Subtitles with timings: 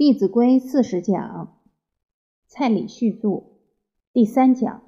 [0.00, 1.58] 弟子规四十讲，
[2.46, 3.42] 蔡礼旭著，
[4.14, 4.80] 第三讲，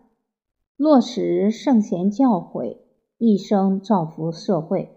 [0.75, 2.79] 落实圣贤教诲，
[3.19, 4.97] 一生造福社会。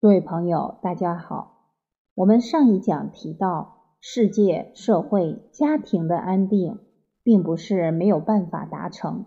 [0.00, 1.74] 各位朋友，大家好。
[2.14, 6.78] 我们上一讲提到，世界、社会、家庭的安定，
[7.22, 9.26] 并不是没有办法达成，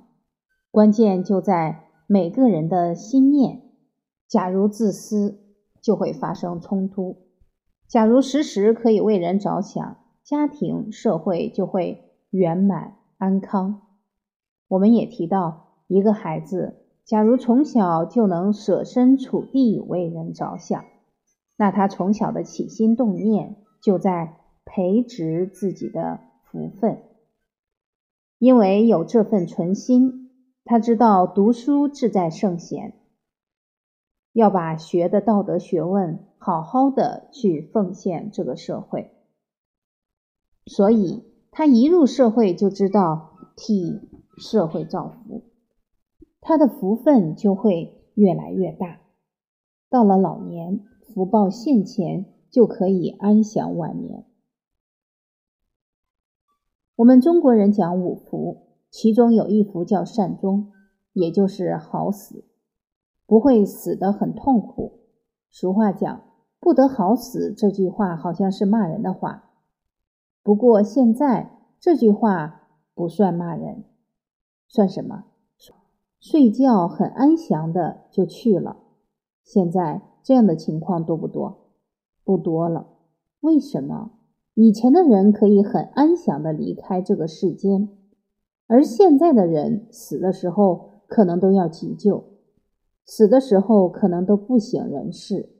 [0.71, 3.62] 关键就在每个人的心念。
[4.27, 5.40] 假如自私，
[5.80, 7.27] 就会发生冲突；
[7.88, 13.82] 假如时时可以为人着想，家庭、社会就会圆满安康。
[14.68, 20.84] 我们也提到，一个孩子假如从小就能设身处地为人着想，
[21.55, 27.02] 那他从小的起心动念就在培植自己的福分，
[28.38, 30.30] 因为有这份存心，
[30.65, 32.96] 他知道读书志在圣贤。
[34.34, 39.12] 要把学的道德学问好好的去奉献这个社会，
[40.66, 44.02] 所以他一入社会就知道替
[44.38, 45.43] 社会造福，
[46.40, 49.02] 他的福分就会越来越大。
[49.90, 54.26] 到了老年，福报现前，就可以安享晚年。
[56.96, 60.71] 我们中国人讲五福，其中有一福叫善终，
[61.13, 62.46] 也就是好死。
[63.26, 65.02] 不会死得很痛苦。
[65.50, 66.22] 俗话讲
[66.59, 69.52] “不得好死”，这句话好像是骂人的话。
[70.44, 73.84] 不过现在这句话不算骂人，
[74.68, 75.26] 算什么？
[76.20, 78.78] 睡觉很安详的就去了。
[79.44, 81.68] 现在这样的情况多不多？
[82.24, 82.88] 不多了。
[83.42, 84.12] 为什么？
[84.56, 87.90] 以前的人可以很安详的离开这个世间，
[88.66, 92.24] 而现在的人死的时候可能都要急救。
[93.06, 95.56] 死的时候可能都不省人事，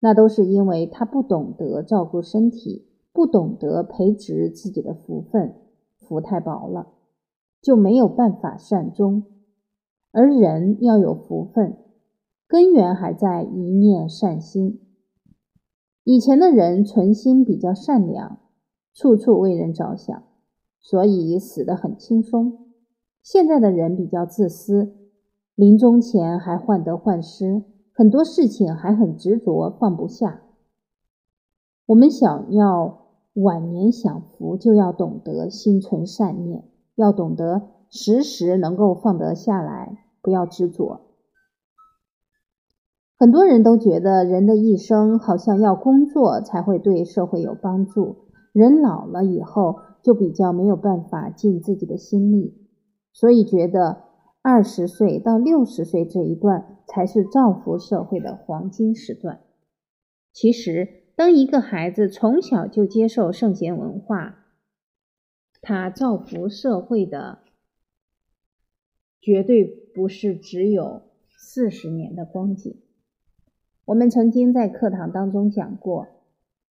[0.00, 5.54] 那都是因为他不懂得照顾身体，不懂得培植自己的福分，
[5.98, 6.88] 福太薄了，
[7.60, 9.24] 就没有办法善终。
[10.12, 11.76] 而人要有福分，
[12.46, 14.80] 根源还在一念善心。
[16.04, 18.38] 以前的人存心比较善良，
[18.94, 20.22] 处处为人着想，
[20.80, 22.66] 所以死得很轻松。
[23.22, 24.94] 现在的人比较自私。
[25.54, 27.64] 临终前还患得患失，
[27.98, 30.42] 很多事情还很执着，放不下。
[31.84, 36.62] 我们想要晚年享福，就要懂得心存善念，
[36.94, 41.00] 要懂得时时能够放得下来，不要执着。
[43.18, 48.14] 很多人都觉得人的一生好像要工作才会对社会有帮助，
[48.52, 52.54] 人老了以后就比较没有办法尽自己的心力，
[53.12, 54.04] 所以觉得。
[54.40, 59.42] 二十岁到六十岁这一段才是造福社会的黄金时段。
[60.32, 64.46] 其实，当一个孩子从小就接受圣贤文化，
[65.60, 67.40] 他造福社会的
[69.20, 71.02] 绝对不是只有
[71.36, 72.80] 四十年的光景。
[73.84, 76.08] 我们曾经在课堂当中讲过，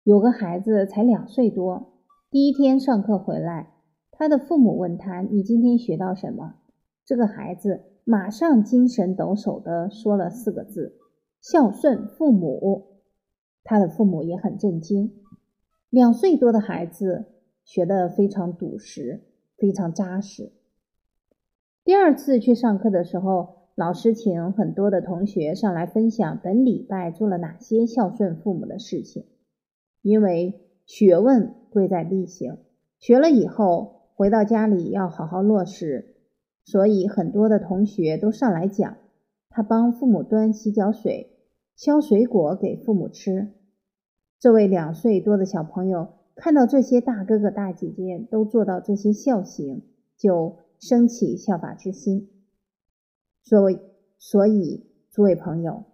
[0.03, 3.73] 有个孩子才两岁多，第一天上课回来，
[4.11, 6.55] 他的父母问他：“你今天学到什么？”
[7.03, 10.95] 这个孩子马上精神抖擞地说了四个字
[11.43, 13.01] ：“孝顺父母。”
[13.65, 15.11] 他的父母也很震惊。
[15.89, 17.25] 两岁多的孩子
[17.65, 19.23] 学得非常笃实，
[19.57, 20.53] 非常扎实。
[21.83, 29.25] 第二次去上课的时候，老师请很多的同学上来分享本礼拜做了哪些孝顺父母的事情。
[30.01, 32.59] 因为学问贵在力行，
[32.99, 36.13] 学了以后回到家里要好好落实。
[36.67, 38.97] 所以很多的同学都上来讲，
[39.47, 41.31] 他帮父母端洗脚水、
[41.77, 43.53] 削水果给父母吃。
[44.37, 49.81] 这位两岁多的小朋友看到这些大哥哥大姐姐都做到这些孝行，
[50.17, 52.29] 就升起效法之心。
[53.45, 53.79] 所以，
[54.19, 55.85] 所以诸位朋友，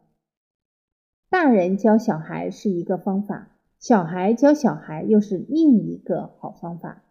[1.29, 7.03] 大人教小孩是一个方法，小孩教小孩又是另一个好方法。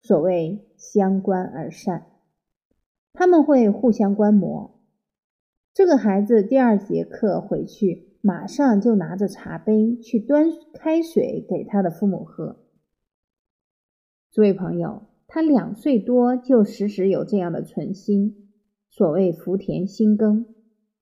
[0.00, 2.06] 所谓相关而善。
[3.12, 4.80] 他们会互相观摩。
[5.74, 12.56] 这个孩子第二节课回去，马上就拿着茶杯去端开水给他的父母喝。
[14.30, 18.50] 诸位朋友，他两岁多就时时有这样的存心，
[18.88, 20.46] 所谓福田心耕，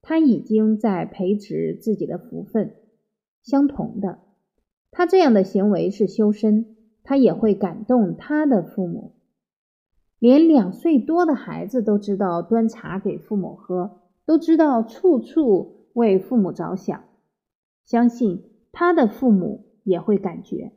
[0.03, 2.75] 他已经在培植自己的福分。
[3.43, 4.19] 相同的，
[4.91, 9.15] 他这样的行为是修身，他也会感动他的父母。
[10.21, 17.03] 连两岁多的孩子都知道端茶给父母喝，都知道处处为父母着想，
[17.85, 20.73] 相信他的父母也会感觉。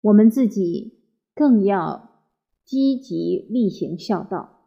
[0.00, 1.00] 我们自己
[1.34, 2.22] 更要
[2.64, 4.60] 积极力行孝道。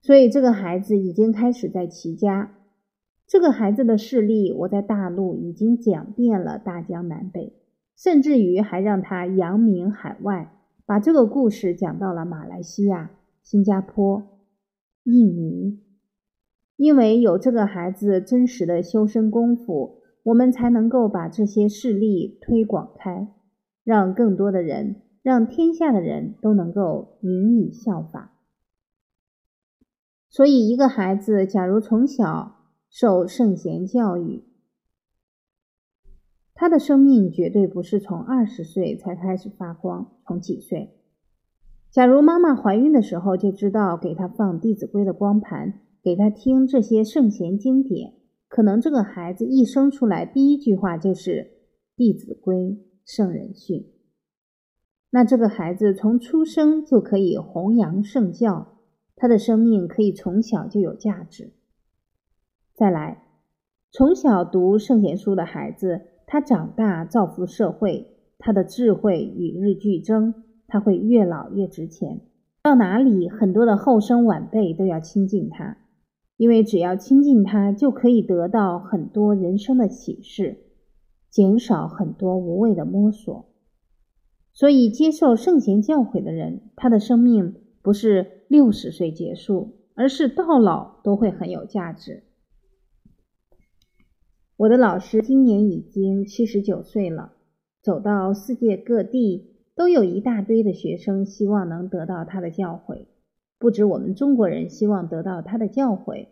[0.00, 2.54] 所以，这个孩子已经开始在齐家。
[3.26, 7.52] 这个孩子的事例，我在大陆已经讲遍了大江南北，
[7.94, 10.57] 甚至于还让他扬名海外，
[10.88, 13.10] 把这个故事讲到了马来西亚、
[13.42, 14.22] 新加坡、
[15.04, 15.82] 印尼。
[16.76, 23.28] 因为有这个孩子真实的修身功夫，我们才能够把这些事例推广开，
[23.84, 28.32] 让更多的人，让天下的人都能够引以效法。
[30.30, 34.42] 所以，一个孩子假如从小，受圣贤教育，
[36.60, 40.18] 他的生命绝对不是从二十岁才开始发光。
[40.26, 40.92] 从几岁？
[41.88, 48.14] 假如妈妈怀孕的时候就知道给他放《弟子规》的光盘，给他听这些圣贤经典，
[48.48, 51.30] 可能这个孩子一生出来第一句话就是
[51.94, 52.56] 《弟子规》
[53.04, 53.92] 圣人训。
[55.10, 58.78] 那这个孩子从出生就可以弘扬圣教，
[59.14, 61.52] 他的生命可以从小就有价值。
[62.74, 63.22] 再来，
[63.92, 70.34] 从小读圣贤书的孩子，他长大造福社会，他的智慧与日俱增，
[70.66, 72.20] 他会越老越值钱。
[72.62, 75.78] 到哪里，很多的后生晚辈都要亲近他，
[76.36, 80.58] 因为只要亲近他，就可以得到很多人生的启示，
[81.30, 83.46] 减少很多无谓的摸索。
[84.52, 92.24] 所以，接受圣贤教诲的人，他的生命不是六十岁结束，而是到老都会很有价值。
[94.58, 97.32] 我的老师今年已经七十九岁了，
[97.80, 103.04] 走到世界各地，都有一大堆的学生希望能得到他的教诲。
[103.60, 106.26] 不止我们中国人希望得到他的教诲，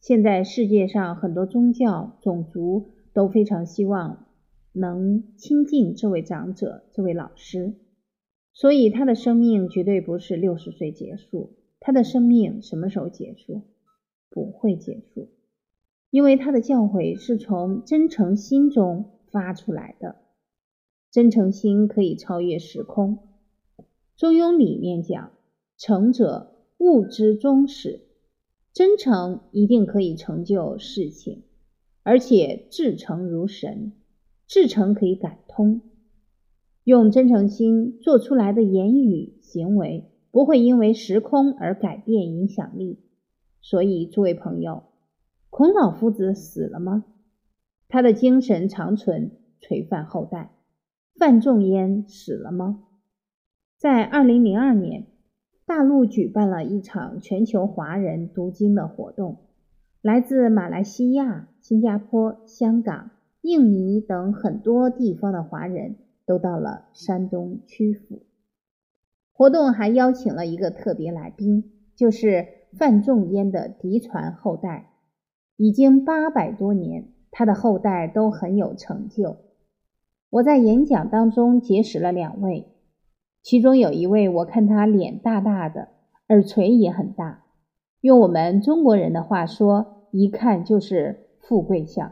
[0.00, 4.26] 现在世界上很多宗教、种族都非常希望
[4.72, 7.74] 能亲近这位长者、这位老师。
[8.52, 13.62] 所以他的生命绝对不是六十岁结束，他的生命什么时候结束？
[14.30, 15.26] 不会结束。
[16.12, 20.16] 因为他的教诲是从真诚心中发出来的，
[21.10, 23.30] 真诚心可以超越时空。
[24.14, 25.32] 中庸里面讲
[25.78, 28.02] ：“诚者，物之终始。”
[28.74, 31.44] 真诚一定可以成就事情，
[32.02, 33.94] 而且至诚如神，
[34.46, 35.80] 至诚可以感通。
[36.84, 42.98] 用真诚心做出来的言语行为，不会因为时空而改变影响力。
[43.62, 44.91] 所以，诸位朋友。
[45.54, 47.04] 孔老夫子死了吗？
[47.86, 50.50] 他的精神长存，垂范后代。
[51.18, 52.84] 范仲淹死了吗？
[53.76, 55.08] 在二零零二年，
[55.66, 59.42] 大陆举办了一场全球华人读经的活动，
[60.00, 63.10] 来自马来西亚、新加坡、香港、
[63.42, 68.22] 印尼等很多地方的华人都到了山东曲阜。
[69.34, 74.88] 活动还邀请了一个特别来宾，就是范仲淹的嫡传后代。
[75.62, 79.36] 已经八百多年，他的后代都很有成就。
[80.28, 82.66] 我在演讲当中结识了两位，
[83.44, 85.90] 其中有一位，我看他脸大大的，
[86.26, 87.44] 耳垂也很大，
[88.00, 92.10] 用我们中国人的话说，一看就是富贵相。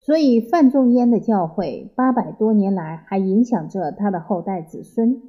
[0.00, 5.22] 所以范仲淹的教诲八百多年来还影响着他的后代子孙。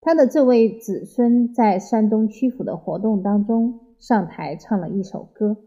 [0.00, 3.78] 他的这位子孙在山东曲阜的活动当中。
[4.02, 5.58] 上台唱了一首歌，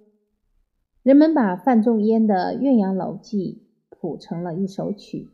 [1.04, 3.64] 人们把范仲淹的《岳阳楼记》
[3.98, 5.30] 谱成了一首曲。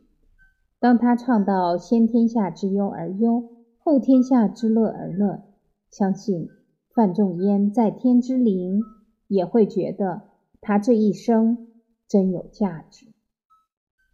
[0.78, 3.42] 当他唱到“先天下之忧而忧，
[3.78, 5.42] 后天下之乐而乐”，
[5.90, 6.48] 相信
[6.94, 8.80] 范仲淹在天之灵
[9.26, 10.22] 也会觉得
[10.60, 11.66] 他这一生
[12.06, 13.06] 真有价值，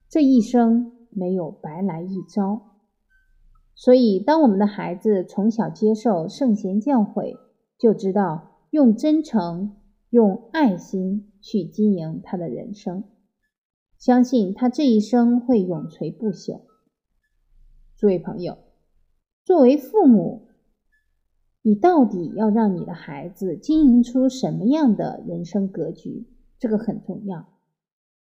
[0.08, 2.62] 这一生没有白来一遭。
[3.74, 7.36] 所以，当我们的孩子从小接受圣贤教诲，
[7.76, 8.54] 就知道。
[8.70, 9.76] 用真诚、
[10.10, 13.04] 用爱心去经营他的人生，
[13.98, 16.60] 相信他这一生会永垂不朽。
[17.96, 18.58] 诸位朋友，
[19.44, 20.48] 作为父母，
[21.62, 26.28] 你到底要让你的孩子经营出什么样的人生格局？
[26.58, 27.48] 这个很重要。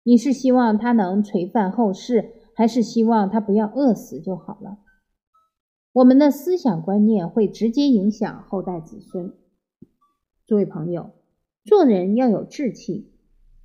[0.05, 4.79] 你是希望他能垂范后世，还是希望他不要饿死就好了？
[5.93, 9.35] 我们的思想观念会直接影响后代子孙。
[10.47, 11.11] 诸位朋友，
[11.65, 13.11] 做人要有志气。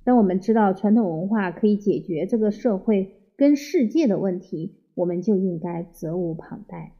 [0.02, 6.96] 当我们知道传统文化可以解决这个社会跟世界的问题，我们就应该责无旁贷，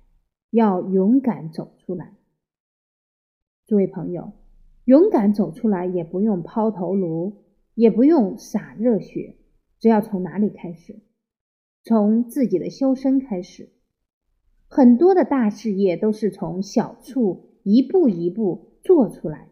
[0.50, 2.14] 要勇敢走出来。
[3.66, 4.34] 诸位朋友，
[4.84, 7.42] 勇敢走出来也不用抛头颅，
[7.74, 9.34] 也不用洒热血，
[9.80, 11.00] 只要从哪里开始？
[11.82, 13.70] 从自己的修身开始。
[14.68, 19.48] 很多的大事业都是从小处一步一步做出来。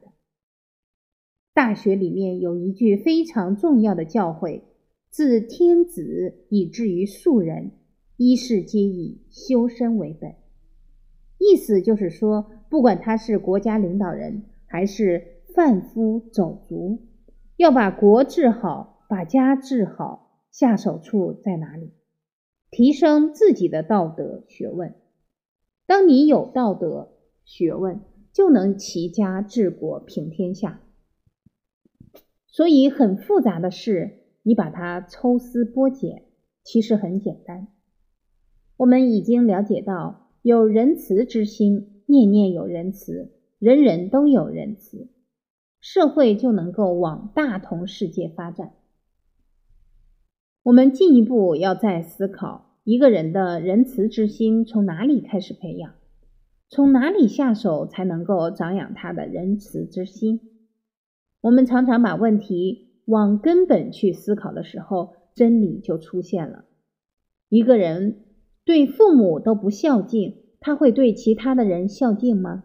[1.53, 4.63] 大学里面有一句非常重要的教诲
[5.11, 7.73] ：“自天子以至于庶人，
[8.17, 10.35] 一事皆以修身为本。”
[11.39, 17.01] 意思就是说，不管他是国家领导人还是贩夫走卒，
[17.57, 21.91] 要把国治好，把家治好，下手处在哪里？
[22.71, 24.95] 提升自己的道德学问。
[25.87, 28.03] 当你有道德学问，
[28.33, 30.81] 就能齐家治国平天下。
[32.51, 36.25] 所以，很复杂的事，你把它抽丝剥茧，
[36.65, 37.69] 其实很简单。
[38.77, 45.09] 我们已经了解到，有仁慈之心，念念有仁慈，人人都有仁慈，
[45.81, 48.73] 社会就能够往大同世界发展。
[50.63, 52.67] 我们进一步要再思考。
[52.83, 55.95] 一个人的仁慈之心从哪里开始培养？
[56.69, 60.41] 从哪里下手才能够长养他的仁慈之心？
[61.41, 66.65] 我们常常把问题往根本去思考的时候，真理就出现了。
[67.49, 68.25] 一个人
[68.65, 72.65] 对父母都不孝敬，他会对其他的人孝敬吗？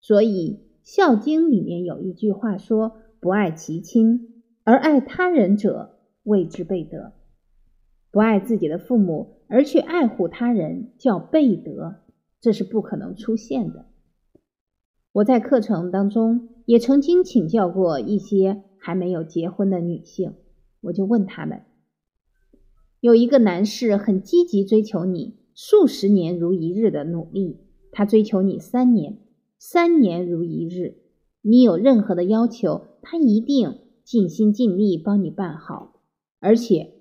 [0.00, 7.12] 所以，《孝经》里面有一句话说：“不爱其亲而爱他人者，谓之悖德。”
[8.12, 11.96] 不爱自己的父母而去爱护他人，叫悖德，
[12.40, 13.86] 这是不可能出现的。
[15.12, 20.34] 我在课程当中也曾经请教过一些还没有结婚的女性，
[20.82, 21.62] 我就问他们：
[23.00, 27.58] 有一个男士很积极追求你，数十年如一日的努力，
[27.90, 29.18] 他追求你三年，
[29.58, 30.96] 三年如一日，
[31.42, 36.00] 你有任何的要求，他一定尽心尽力帮你办好，
[36.40, 36.94] 而且。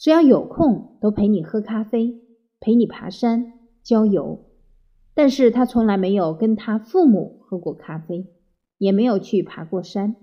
[0.00, 2.20] 只要有空，都陪你喝咖啡，
[2.60, 4.44] 陪你爬山、郊游。
[5.12, 8.28] 但是他从来没有跟他父母喝过咖啡，
[8.78, 10.16] 也没有去爬过山。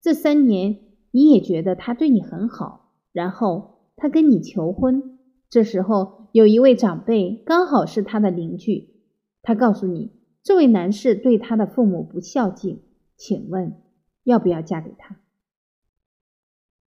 [0.00, 0.78] 这三年，
[1.10, 2.92] 你也觉得他对你很好。
[3.12, 5.18] 然后他跟你求婚，
[5.48, 8.94] 这时候有一位长辈刚好是他的邻居，
[9.42, 10.12] 他告诉你，
[10.44, 12.82] 这位男士对他的父母不孝敬，
[13.16, 13.82] 请问
[14.22, 15.16] 要不要嫁给他？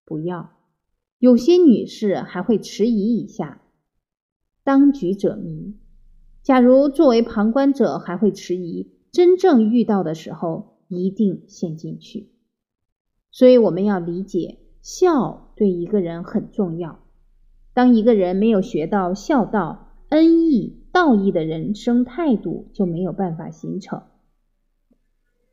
[0.05, 0.51] 不要。
[1.19, 3.61] 有些女士还会迟疑一下，
[4.63, 5.77] 当局者迷。
[6.41, 12.29] 假如作为旁观者还会迟疑，真正遇到的时候一定陷进去。
[13.31, 16.99] 所以我们要理解，孝对一个人很重要。
[17.73, 24.03] 当一个人没有学到孝道、恩义、道义的人生态度，就没有办法形成。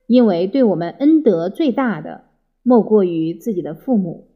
[0.06, 2.24] 因为对我们恩德最大的，
[2.62, 4.28] 莫过于自己的父母。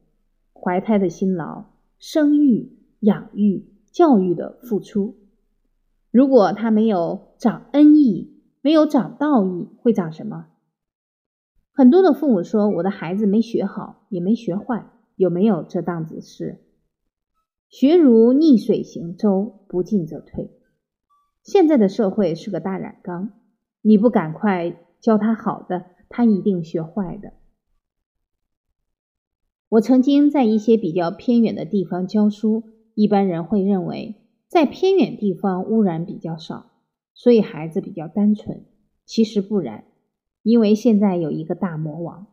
[0.57, 1.67] 怀胎的辛劳、
[1.99, 5.17] 生育、养育、教育的付出，
[6.11, 10.47] 如果他没有长恩义，没有长道义，会长什么？
[11.77, 16.61] 很多的父母说：“我的孩子没学好，也没学坏，有没有这档子事？”
[17.69, 20.53] 学如逆水行舟，不进则退。
[21.43, 23.33] 现在的社会是个大染缸，
[23.83, 27.33] 你不赶快教他好的，他一定学坏的。
[29.69, 32.63] 我曾经在一些比较偏远的地方教书，
[32.95, 34.15] 一般人会认为
[34.47, 36.71] 在偏远地方污染比较少，
[37.15, 38.65] 所以孩子比较单纯。
[39.05, 39.85] 其实不然，
[40.45, 42.29] 因为现在有一个大魔王，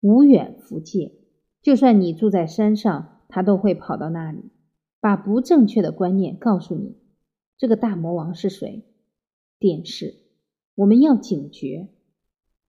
[0.00, 1.12] 无远弗届，
[1.60, 4.50] 就算你住在山上，他都会跑到那里，
[5.00, 6.96] 把不正确的观念告诉你。
[7.58, 8.84] 这个大魔王是谁？
[9.58, 10.14] 电视。
[10.74, 11.88] 我们要警觉，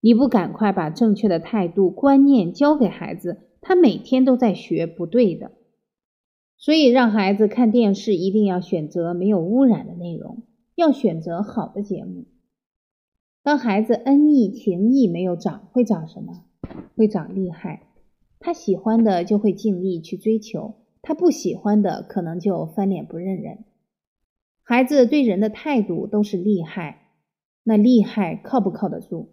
[0.02, 3.50] 你不赶快把正确的态度观念教给孩子。
[3.62, 5.52] 他每天都在学不对的，
[6.58, 10.44] 所以让孩子看电视一定要选择没有污染的内容，
[10.76, 12.26] 要选择好的节目。
[13.44, 16.46] 当孩子恩义情义没有长，会长什么？
[16.96, 17.88] 会长厉害。
[18.40, 23.66] 他喜欢的就会尽力去追求，他不喜欢的可能就翻脸不认人。
[24.64, 27.10] 孩子对人的态度都是厉害，
[27.66, 29.28] 那厉害靠不靠得住？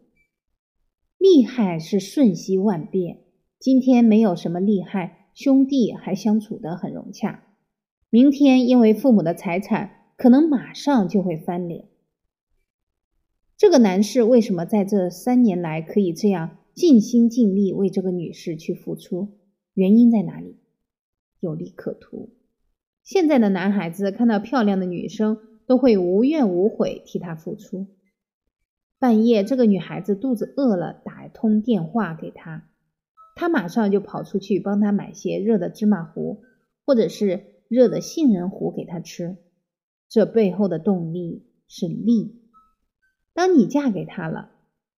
[1.16, 3.18] 厉害是瞬息万变。
[3.60, 7.44] 今天没有什么厉害，兄弟还相处得很融洽。
[8.10, 11.89] 明天因为父母的财产，可能马上就会翻脸。
[13.60, 19.36] 这个男士为什么在这三年来可以这样尽心尽力为这个女士去付出？
[19.74, 20.56] 原因在哪里？
[21.40, 22.30] 有利可图。
[23.04, 25.36] 现在的男孩子看到漂亮的女生，
[25.66, 27.88] 都会无怨无悔替她付出。
[28.98, 32.70] 半夜这个女孩子肚子饿了，打一通电话给他。
[33.36, 36.40] 他马上就跑出去帮她买些热的芝麻糊，
[36.86, 39.36] 或者是热的杏仁糊给她吃。
[40.08, 42.39] 这背后的动力是利。
[43.34, 44.50] 当你嫁给他了，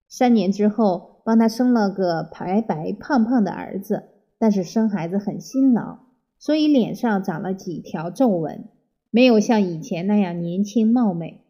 [0.09, 4.05] 三年之后帮他生了个白白胖胖的儿子，
[4.39, 5.99] 但是生孩子很辛劳，
[6.39, 8.69] 所以脸上长了几条皱纹，
[9.11, 11.45] 没有像以前那样年轻貌美。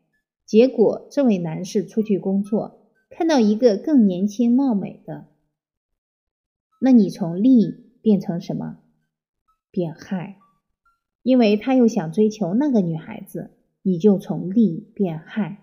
[0.44, 5.28] 结果这位男士出去工作，看到一个更年轻貌美的。
[6.80, 8.78] 那你从利变成什么？
[9.70, 10.36] 变害，
[11.22, 15.61] 因为他又想追求那个女孩子，你就从利变害。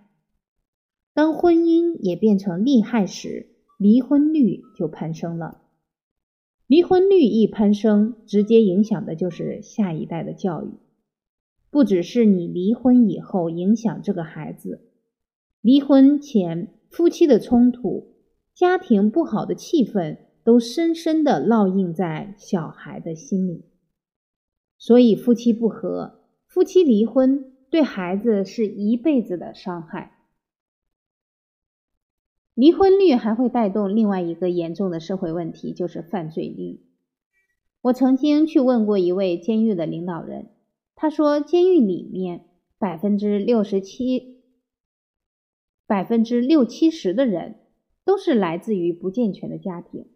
[1.20, 3.48] 当婚姻也变成利害时，
[3.78, 5.60] 离婚率就攀升了。
[6.66, 10.70] 离婚率一攀升，直接影响的就是下一代的教育。
[11.70, 14.88] 不只是你离婚以后影响这个孩子，
[15.60, 18.14] 离婚前夫妻的冲突、
[18.56, 20.20] 家庭不好的气氛。
[20.46, 23.66] 都深深的烙印在小孩的心里，
[24.78, 30.19] 所以夫妻不和、夫妻离婚对孩子是一辈子的伤害。
[32.60, 36.82] 离婚率还会带动另外一个严重的社会问题，就是犯罪率。
[37.80, 40.50] 我曾经去问过一位监狱的领导人，
[40.94, 42.48] 他说，监狱里面
[42.78, 44.42] 百分之六十七、
[45.88, 47.56] 百分之六七十的人
[48.04, 50.08] 都是来自于不健全的家庭。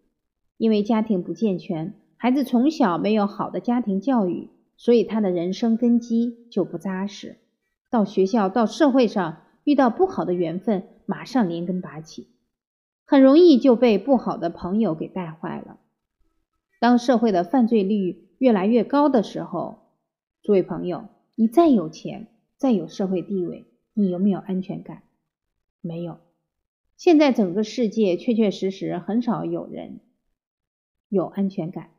[0.58, 7.38] 因为家庭不健全，孩子从小没有好的家庭教育，所以他的人生根基就不扎实。
[7.90, 12.28] 到学校、到社会上遇到不好的缘分，马上连根拔起，
[13.06, 15.80] 很容易就被不好的朋友给带坏了。
[16.80, 19.80] 当社会的犯罪率越来越高的时候，
[20.42, 25.04] 诸位朋友，你再有钱、再有社会地位，你有没有安全感？
[25.82, 26.20] 没有。
[26.98, 30.00] 现在整个世界确确实实很少有人。
[31.10, 31.92] 有安全感。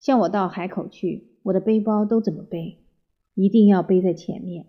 [0.00, 2.78] 像我到海口去，我的背包都怎么背？
[3.34, 4.66] 一定要背在前面，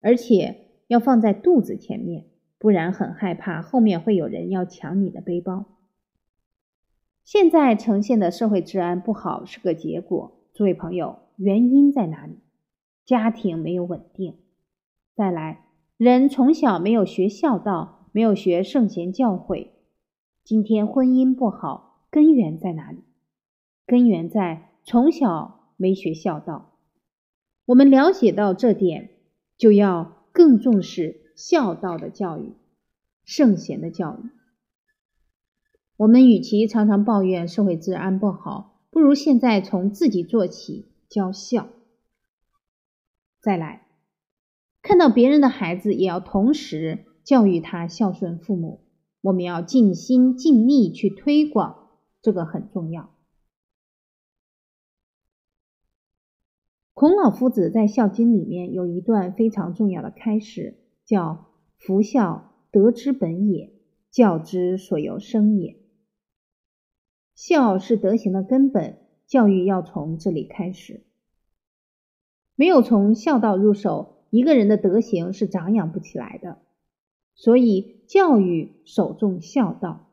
[0.00, 2.26] 而且要放在肚子前面，
[2.58, 5.64] 不然很害怕后面会有人要抢你的背包。
[7.24, 12.38] 现在呈现的社会治安不好是个结果，诸位朋友，原因在哪里？
[13.04, 14.38] 家庭没有稳定。
[15.14, 15.66] 再来，
[15.96, 19.68] 人从小没有学孝道，没有学圣贤教诲，
[20.42, 22.06] 今天婚姻不好。
[22.10, 23.00] 根源在哪里？
[23.86, 26.78] 根源在从小没学孝道。
[27.66, 29.10] 我们了解到这点，
[29.58, 32.52] 就要更重视孝道的教育、
[33.22, 34.28] 圣贤的教育。
[35.96, 41.68] 我们与其常常抱怨社会治安不好，不如现在从自己做起，教孝。
[43.40, 43.86] 再来，
[44.82, 48.80] 看到别人的孩子，也要同时教育他孝顺父母。
[49.20, 51.88] 我们要尽心尽力去推广。
[52.20, 53.14] 这个很重要。
[56.94, 60.76] 孔老夫子在《孝经》里面有一段非常重要的开始，
[61.08, 61.46] 叫
[61.80, 63.70] “夫孝，德之本也；
[64.10, 65.78] 教之所由生也。”
[67.34, 71.00] 孝是德行的根本，教育要从这里开始。
[72.56, 76.58] 没有从孝道入手，一个人的德行是长养不起来的。
[77.34, 80.10] 所以，教育首重孝道，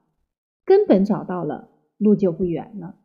[0.63, 1.71] 根本找到了。
[1.97, 2.95] 路就不远了。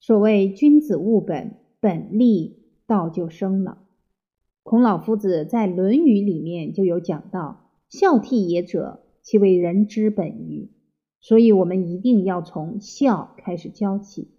[0.00, 3.78] 所谓君子务本，本立道就生了。
[4.62, 10.70] 孔老夫子在《论语》里面就有讲到：“孝悌也者，其为人之本于。”
[11.20, 14.30] 所以，我们一定要从孝开始教起。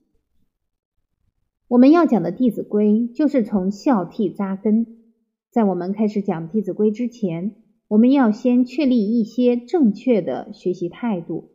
[1.67, 4.87] 我们要讲的《弟子规》就是从孝悌扎根。
[5.49, 7.55] 在我们开始讲《弟子规》之前，
[7.87, 11.51] 我们要先确立一些正确的学习态度。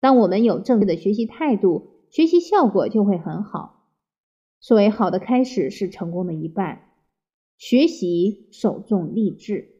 [0.00, 3.86] 当我们有正确的学习态度，学习效果就会很好。
[4.60, 6.91] 所谓好的开始是成功的一半。
[7.64, 9.76] 学习首重立志。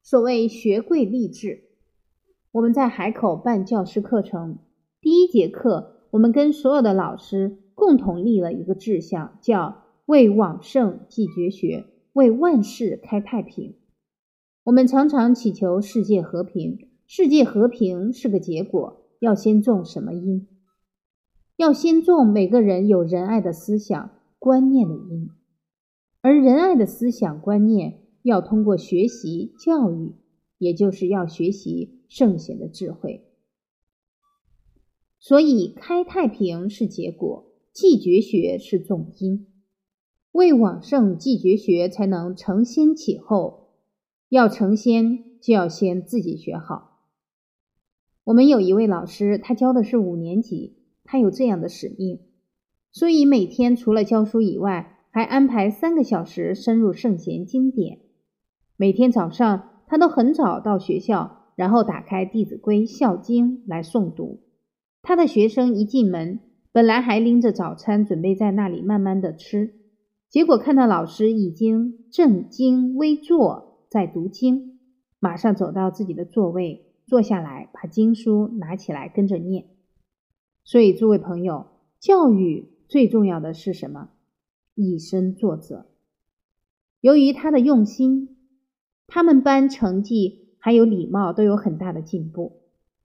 [0.00, 1.64] 所谓学贵立志。
[2.52, 4.58] 我们在海口办教师课程，
[5.00, 13.74] 第一节课，我们跟所有的老师共同立了一个志向，叫为往圣继绝学，为万世开太平。
[14.62, 19.02] 我们常常祈求世界和平，世界和平是个结果。
[19.18, 20.46] 要先种什么因？
[21.56, 25.28] 要先种每个人有仁爱的思想观念的因，
[26.22, 30.14] 而仁爱的思想观念要通过学习教育，
[30.58, 33.24] 也就是要学习圣贤的智慧。
[35.18, 39.46] 所以开太平是结果，继绝学是重因。
[40.32, 43.70] 为往圣继绝学，才能承先启后。
[44.28, 47.00] 要成仙，就要先自己学好。
[48.24, 52.20] 我们有一位老师，他教的是五年级，他有这样的使命，
[52.92, 57.98] 所以每天除了教书以外，还安排三个小时深入圣贤经典。
[58.76, 64.40] 每天早上，他都很早到学校，然后打开《弟子规》《孝经》来诵读。
[65.02, 66.40] 他的学生一进门，
[66.72, 69.74] 本来还拎着早餐准备在那里慢慢的吃，
[70.28, 74.78] 结果看到老师已经正襟危坐在读经，
[75.18, 79.64] 马上走到自己的座位坐下来，把经书拿起来跟着念。
[80.62, 81.66] 所以，诸位朋友，
[81.98, 84.10] 教育最重要的是什么？
[84.80, 85.86] 以身作则。
[87.00, 88.36] 由于他的用心，
[89.06, 92.60] 他们班成绩还有礼貌都有很大的进步。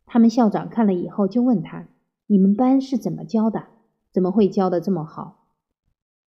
[0.06, 1.88] 他们校长看了以后就问他
[2.28, 3.68] ：“你们班是怎么教的？
[4.12, 5.48] 怎么会教的这么好？”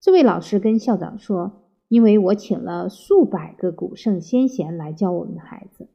[0.00, 5.88] 这位老师跟校长说：“因为我请了数百个古圣先贤来教我们的孩子，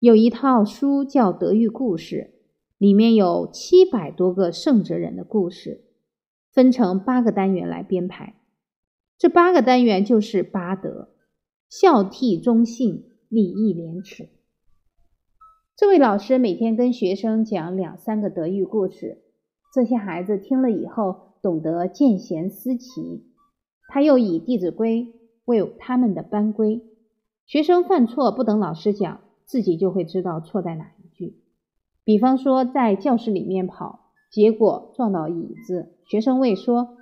[0.00, 2.32] 有一套书叫《德育故事》，
[2.78, 5.83] 里面有七百多个圣哲人的故事，
[6.54, 8.34] 分成八个单元来编排。
[9.18, 11.08] 这八个单元就是八德：
[11.68, 14.28] 孝悌忠信、礼义廉耻。”
[15.76, 19.22] 这位老师每天跟学生讲两三个德育故事，
[19.74, 23.26] 这些孩子听了以后懂得见贤思齐。
[23.88, 25.02] 他又以《弟子规》
[25.44, 26.80] 为他们的班规，
[27.44, 31.40] 学生犯错不等老师讲，自己就会知道错在哪一句。
[32.04, 36.96] 比方说在教室里面跑，结果撞到椅子，学生会说：“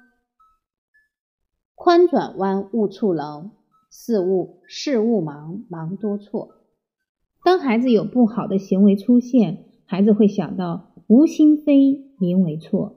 [1.75, 3.51] 宽转弯，误触棱；
[3.91, 6.57] 事物事物忙，忙多错。”
[7.45, 12.97] 当孩子有不好的行为出现，孩子会想到“无心非，名为错；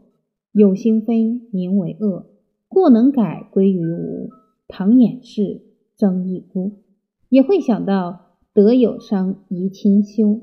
[0.52, 2.28] 有心非，名为恶。
[2.68, 4.30] 过能改，归于无；
[4.68, 5.62] 唐掩饰，
[5.96, 6.84] 增一孤。”
[7.30, 10.42] 也会想到“德有伤，贻亲羞。”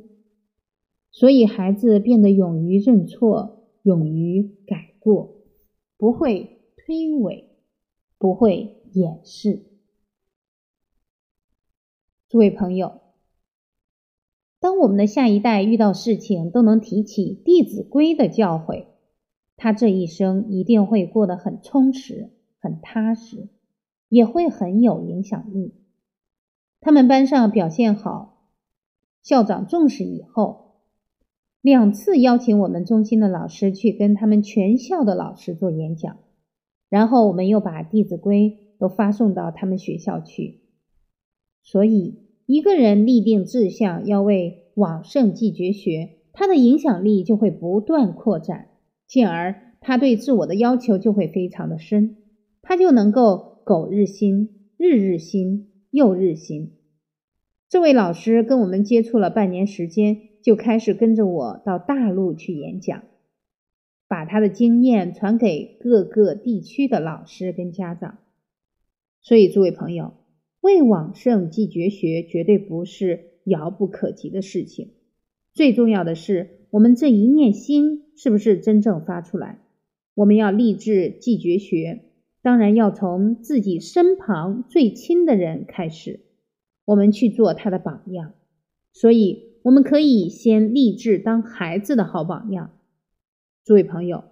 [1.12, 5.36] 所以，孩子变得勇于认错，勇于改过，
[6.02, 7.44] 不会推诿，
[8.18, 9.62] 不会掩饰。
[12.28, 13.02] 诸位朋友。
[14.58, 18.86] 当我们的下一代遇到事情都能提起《弟子规》的教诲，
[19.56, 23.48] 他这一生一定会过得很充实、很踏实，
[24.08, 25.72] 也会很有影响力。
[26.80, 28.48] 他们班上表现好，
[29.22, 30.61] 校长重视以后，
[31.62, 36.18] 两次邀请我们中心的老师去跟他们全校的老师做演讲，
[36.90, 40.60] 然后我们又把《弟子规》都发送到他们学校去，
[41.62, 42.20] 所以。
[42.44, 48.66] 一个人立定志向，要为往圣继绝学，他的影响力就会不断扩展，
[49.06, 52.16] 进而他对自我的要求就会非常的深，
[52.60, 56.72] 他就能够苟日新，日日新，又日新。
[57.70, 63.04] 这位老师跟我们接触了半年时间，就开始跟着我到大陆去演讲，
[64.08, 68.18] 把他的经验传给各个地区的老师跟家长。
[69.20, 70.14] 所以，诸位朋友。
[70.60, 74.92] 为往圣继绝学，绝对不是遥不可及的事情。
[75.52, 79.58] 最重要的是，我们这一念心是不是真正发出来？
[80.14, 82.04] 我们要立志继绝学，
[82.42, 86.20] 当然要从自己身旁最亲的人开始，
[86.84, 88.34] 我们去做他的榜样。
[88.92, 92.76] 所以，我们可以先立志当孩子的好榜样。
[93.64, 94.24] 诸位朋友，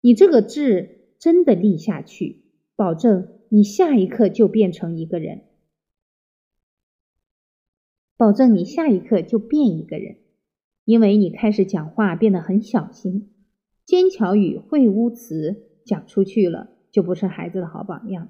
[0.00, 2.44] 你这个志真的立下去，
[2.76, 5.42] 保证你下一刻就变成一个人。
[8.16, 10.18] 保证你下一刻就变一个人，
[10.84, 13.32] 因为你开始讲话变得很小心，
[13.84, 18.28] 尖巧语秽污词讲出去了，就不是孩子的好榜样。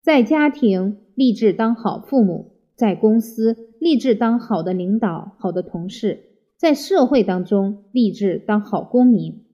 [0.00, 9.46] 在家庭立志当好父母，在公司立志当好的领导、好的同事，在社会当中立志当好公民。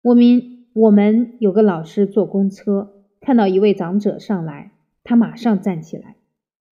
[0.00, 4.70] 我们我们有个老师坐公车，看到一位长者上来，
[5.02, 6.14] 他马上站起来，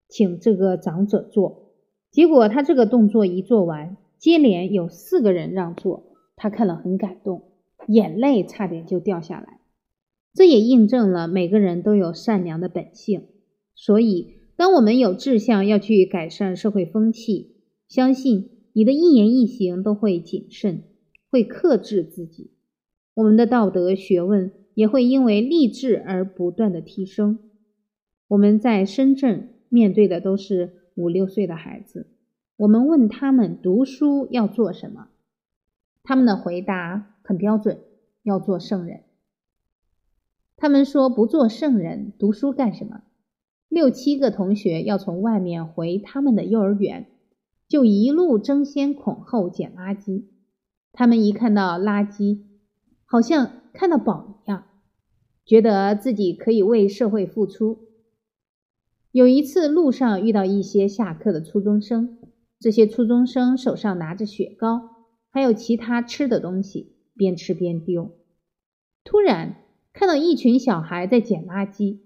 [0.09, 1.73] 请这个长者坐。
[2.13, 6.05] 结果他这个动作一做完，接连有四个人让座，
[6.37, 7.43] 他看了很感动，
[7.89, 9.59] 眼泪差点就掉下来。
[10.33, 13.27] 这也印证了每个人都有善良的本性。
[13.75, 17.57] 所以，当我们有志向要去改善社会风气，
[17.89, 20.85] 相信你的一言一行都会谨慎，
[21.31, 22.53] 会克制自己。
[23.15, 27.39] 我们的道德学问也会因为励志而不断的提升。
[28.29, 30.81] 我们在深圳面对的都是。
[30.97, 32.07] 五六岁的孩子，
[32.57, 35.09] 我们问他们读书要做什么，
[36.05, 37.81] 他们的回答很标准，
[38.23, 39.03] 要做圣人。
[40.57, 43.03] 他们说不做圣人，读书干什么？
[43.75, 47.09] 六七个同学要从外面回他们的幼儿园，
[47.67, 50.27] 就一路争先恐后捡垃圾。
[50.93, 52.39] 他们一看到垃圾，
[53.05, 54.67] 好像看到宝一样。
[55.45, 57.89] 觉得自己可以为社会付出。
[59.11, 62.19] 有一次路上遇到一些下课的初中生，
[62.61, 64.91] 这些初中生手上拿着雪糕，
[65.31, 68.13] 还有其他吃的东西，边吃边丢。
[69.03, 69.57] 突然
[69.93, 71.99] 看到一群小孩在捡垃圾，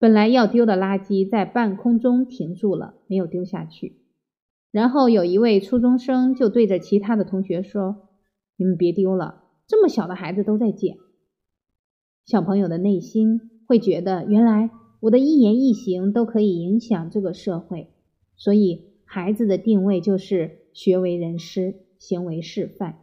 [0.00, 4.00] 本来要丢的垃圾在半空中停住了，没有丢下去。
[4.72, 8.08] 然后有一位初中生就对着其他的同学说
[8.58, 10.96] ：“你们别丢了，这么小的孩子都在捡。”
[12.26, 14.70] 小朋友的内心会觉得，原来。
[15.02, 17.88] 我的一言一行都可以影响这个社会，
[18.36, 22.98] 所以孩子的定位就是学为人师，行为示范，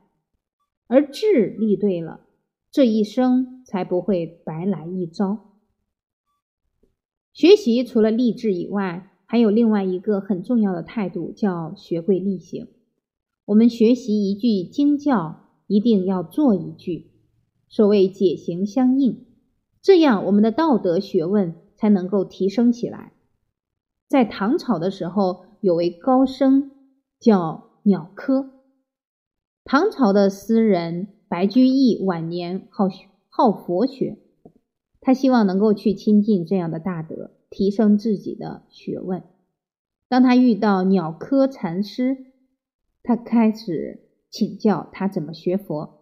[0.86, 2.20] 而智立对了，
[2.70, 5.47] 这一生才不会白来一遭。
[7.38, 12.68] 学习除了励志以外，还有另外一个很重要的态度，叫学贵力行。
[13.46, 17.12] 我们学习一句经教，一定要做一句，
[17.70, 19.24] 所谓解行相应，
[19.84, 21.54] 这样我们的道德学问。
[21.80, 23.14] 才能够提升起来。
[24.08, 26.72] 在唐朝的时候，有位高僧
[27.20, 28.50] 叫鸟窠。
[29.64, 32.86] 唐朝的诗人白居易晚年好
[33.30, 34.18] 好佛学，
[35.08, 39.24] 他希望能够去亲近这样的大德，提升自己的学问。
[40.10, 42.26] 当他遇到鸟窠禅师，
[43.04, 46.02] 他开始请教他怎么学佛。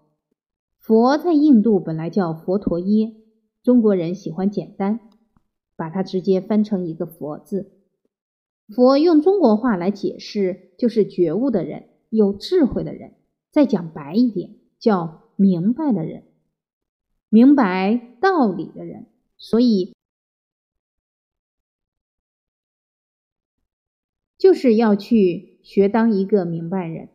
[0.79, 3.13] 佛在印度本来叫佛陀耶，
[3.61, 4.99] 中国人喜欢简单。
[5.75, 7.73] 把它直接翻成一个“佛”字
[8.73, 13.13] ，“佛”用中国话来解释，就是觉悟的人、有智慧的人。
[13.51, 16.23] 再讲白一点，叫明白的人，
[17.36, 19.08] 明白道理的人。
[19.36, 19.93] 所以，
[24.38, 27.10] 就是要去学当一个明白人。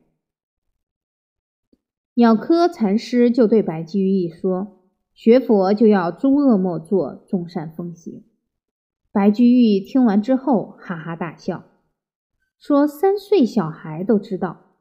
[2.13, 4.85] 鸟窠禅师就对白居易说
[5.17, 8.23] ：“学佛就要诸恶莫作，众善奉行。”
[9.11, 11.65] 白居易听完之后，哈哈大笑，
[12.59, 14.77] 说：“三岁小孩都知道。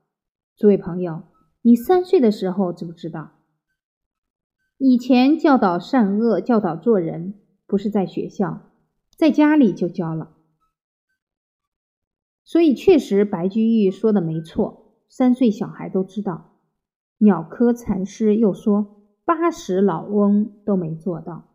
[0.58, 1.24] 诸位朋友，
[1.62, 3.39] 你三岁的时候知不知道？
[4.82, 7.34] 以前教导善恶、教导做人，
[7.68, 8.62] 不是在学校，
[9.18, 10.30] 在家里就教了。
[12.46, 16.52] 所以，确实白居易说的没错，三岁小孩都知道。
[17.18, 21.50] 鸟窠禅师又说，八十老翁都没做到。”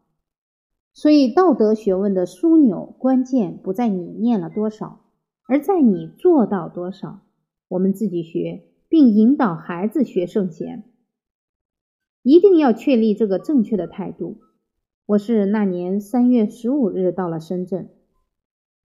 [0.92, 5.00] 所以，道德学问的枢纽关键不在你念了多少，
[5.48, 7.22] 而在你做到多少。
[7.68, 10.84] 我们自己学，并引导孩子学圣贤，
[12.24, 14.38] 一定要确立这个正确的态度。
[15.04, 17.90] 我是那年三月十五日到了深圳，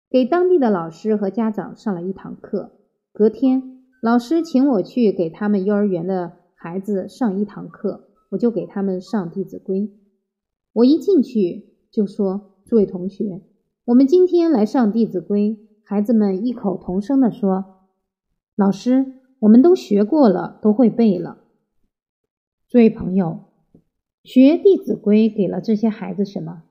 [0.09, 2.73] 给当地的老师和家长上了一堂课。
[3.13, 9.79] 隔天，老师请我去给他们幼儿园的孩子上一堂课，我就给他们上《弟子规》。
[10.73, 11.67] 我一进去。
[11.91, 13.41] 就说：“诸位同学，
[13.85, 15.49] 我们今天来上《弟子规》。”
[15.83, 17.65] 孩子们异口同声地说
[18.55, 21.38] ：“老师，我们都学过了，都会背了。”
[22.69, 23.45] 诸位朋友，
[24.21, 26.61] 学《弟子规》给了这些孩子什么？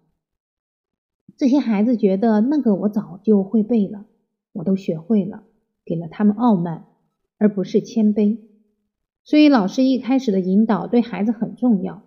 [1.37, 4.06] 这些孩子觉得那个我早就会背了，
[4.52, 5.42] 我都学会了，
[5.84, 6.84] 给了他们傲慢，
[7.37, 8.38] 而不是谦卑。
[9.24, 12.04] 所以，老师一开始的引导对孩子很重要。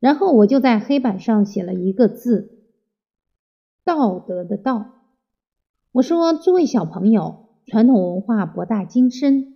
[0.00, 2.64] 然后我就在黑板上写了一个字
[3.84, 4.92] “道德”的“道”。
[5.92, 9.53] 我说：“诸位小朋友，传统文化博大精深，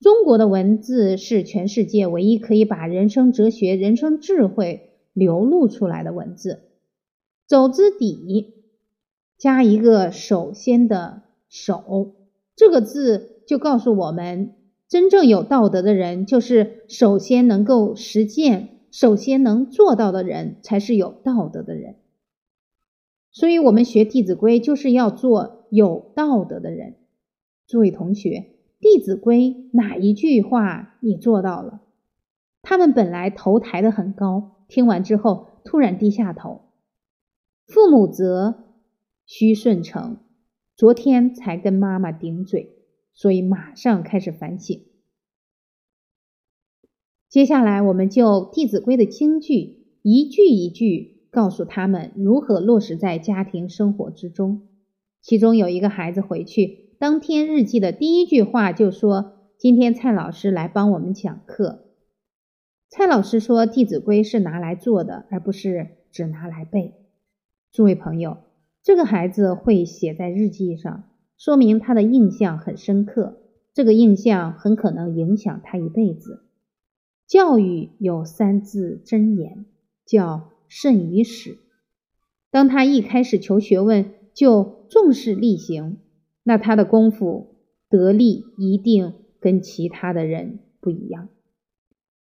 [0.00, 6.60] 中国的文字是全世界唯一可以把人生哲学、人生智慧流露出来的文字。
[7.46, 8.54] 走之底
[9.36, 12.14] 加一个首先的‘首’
[12.54, 14.54] 这个字，就告诉我们，
[14.88, 21.96] 真正有道德的人，就是首先能够实践。”首先能做到的人才是有道德的人，
[23.30, 26.94] 所以我们学《弟子规》就是要做有道德的人。
[27.66, 28.30] 诸位同学，
[28.80, 29.38] 《弟子规》
[29.72, 31.80] 哪一句话你做到了？
[32.62, 36.62] 他们本来头抬得很高，听完之后突然低下头。
[37.66, 38.64] 父母责，
[39.26, 40.18] 须顺承。
[40.76, 44.80] 昨天才跟妈妈顶嘴，所以马上开始反省。
[47.28, 54.68] 接下来，我们就《弟子规》的京句一句一句告诉他们如何落实在家庭生活之中。
[55.20, 61.84] 其中有一个孩子回去当天日记的第一句话就说：“今天蔡老师来帮我们讲课。”
[62.90, 66.94] 蔡老师说：“《弟子规》是拿来做的，而不是只拿来背。”
[67.70, 68.38] 诸位朋友，
[68.82, 71.04] 这个孩子会写在日记上，
[71.36, 76.42] 说明他的印象很深刻，这个印象很可能影响他一辈子。
[77.28, 79.66] 教育有三字真言，
[80.04, 81.58] 叫慎于始。
[82.50, 85.98] 当他一开始求学问就重视力行，
[86.48, 87.56] 那他的功夫
[87.90, 91.28] 得力一定跟其他的人不一样。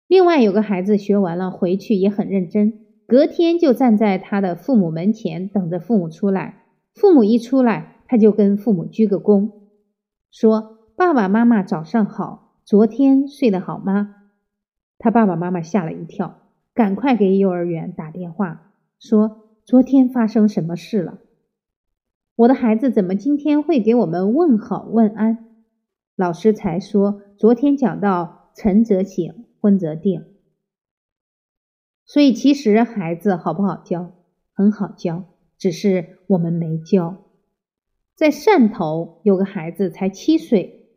[0.09, 2.73] 另外有个孩子学完了回去也很认真，
[3.07, 6.63] 隔天就站在他的父母门前等着父母出来。
[6.95, 9.51] 父母一出来，他就跟父母鞠个躬，
[10.31, 14.15] 说：“爸爸妈妈早上好，昨天睡得好吗？”
[14.99, 16.39] 他爸爸妈妈吓了一跳，
[16.73, 21.19] 赶快给幼儿园打电话，说：“昨天发生什么事了？
[22.37, 25.47] 我的孩子怎么今天会给我们问好问安？”
[26.17, 30.25] 老师才说：“昨天讲到晨则省，昏则定。”
[32.07, 34.13] 所以其实孩子好不好教？
[34.53, 35.25] 很好教。
[35.57, 37.25] 只是我们没教。
[38.15, 40.91] 在汕头有个孩子才七岁，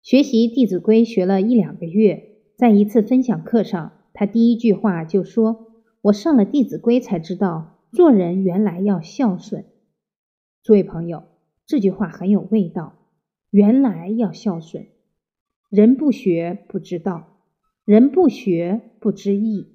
[0.00, 2.22] 学习《弟子规》学了一两个月，
[2.56, 9.66] 在一次分享课上，他第一句话就说：“我上了《弟子规》才知道，做人原来要孝顺。”
[10.64, 11.24] 诸位朋友，
[11.66, 12.94] 这句话很有味道。
[13.50, 14.86] 原来要孝顺，
[15.68, 17.36] 人不学不知道，
[17.84, 19.68] 人不学不知义。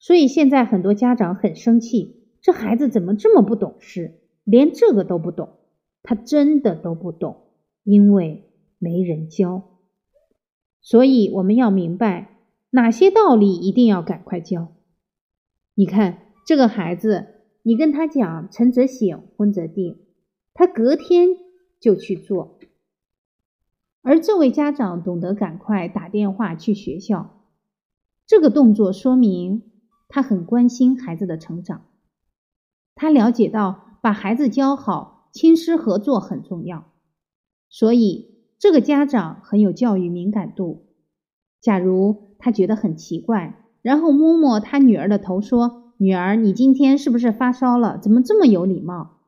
[0.00, 2.26] 所以现在很多家长很生气。
[2.42, 5.58] 这孩子怎么这么不懂事，连这个都不懂？
[6.02, 7.52] 他真的都不懂，
[7.84, 9.78] 因为没人教。
[10.80, 12.36] 所以我们要明白
[12.70, 14.72] 哪些道理一定要赶快教。
[15.74, 19.98] 你看这个孩子，你跟他讲“晨则省，昏则定”，
[20.54, 21.28] 他隔天
[21.78, 22.58] 就去做。
[24.02, 27.44] 而这位家长懂得赶快打电话去学校，
[28.26, 29.62] 这个动作说明
[30.08, 31.86] 他很关心孩子的成长。
[32.94, 36.90] 他了解到把孩子教好，亲师合作很重要，
[37.68, 40.86] 所以这个家长很有教育敏感度。
[41.60, 47.98] 假如他觉得很奇怪，然后摸摸他女儿的头说：“女儿，你今天是不是发烧了？
[47.98, 49.18] 怎么这么有礼貌？”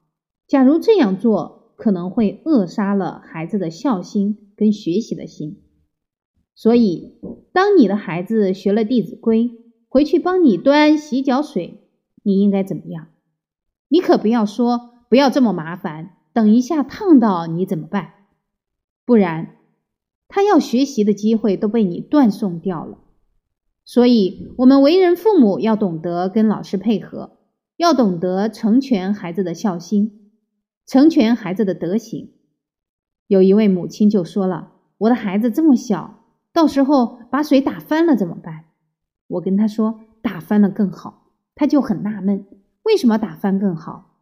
[0.48, 5.60] 假如这样做，可能会扼杀了孩子的孝心跟学习的心。
[6.54, 7.18] 所以，
[7.52, 9.44] 当你的孩子学了《弟子规》，
[9.90, 11.82] 回去帮你端洗脚水，
[12.22, 13.08] 你应该怎么样？
[13.88, 18.14] 你可不要说不要这么麻烦，等一下烫到你怎么办？
[19.04, 19.56] 不然
[20.26, 22.96] 他要学习的机会都被你断送掉了。
[23.84, 27.38] 所以，我们为人父母要懂得跟老师配合，
[27.76, 30.30] 要懂得成全孩子的孝心，
[30.86, 32.32] 成全孩子的德行。
[33.26, 38.64] 有一位母亲就说了：“我的孩子这么小，到时候把水打翻了怎么办？”
[39.26, 42.46] 我跟他说：“打翻了更好。”他就很纳闷。
[42.84, 44.18] 为什么打翻更好？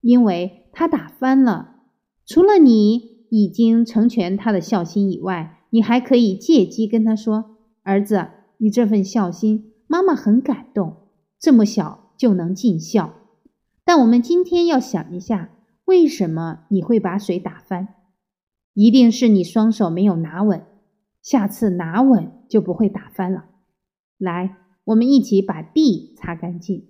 [0.00, 1.76] 因为他打翻了，
[2.26, 8.28] 除了你已经成全他的孝心以外，你还可以借机跟他说：“儿子，
[8.60, 11.08] 你这份孝心，妈妈很感动。
[11.38, 13.14] 这么小就能尽孝。”
[13.82, 15.50] 但我们今天要想一下，
[15.86, 17.96] 为什么你会把水打翻？
[18.74, 20.64] 一定是你双手没有拿稳，
[21.22, 23.46] 下次拿稳就不会打翻了。
[24.16, 26.88] 来，我们一起把地擦干净。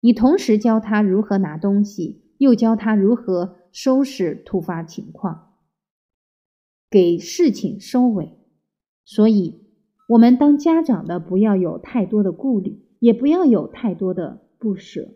[0.00, 5.52] 你同时教他如何拿东西，又教他如何收拾突发情况，
[6.90, 8.38] 给事情收尾。
[9.04, 9.65] 所以，
[10.06, 15.08] 我们当家长的不要有太多的顾虑，也不要有太多的不舍，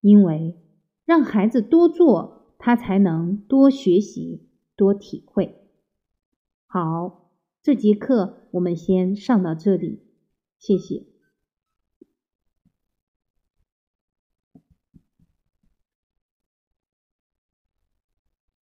[0.00, 0.56] 因为
[1.04, 5.56] 让孩子多做，他才能多学习、多体会。
[6.66, 7.30] 好，
[7.62, 10.02] 这节课我们先上到这里，
[10.58, 11.11] 谢谢。